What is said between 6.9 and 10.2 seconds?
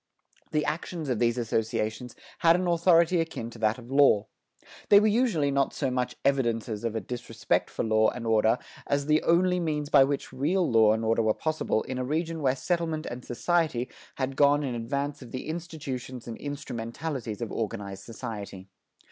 a disrespect for law and order as the only means by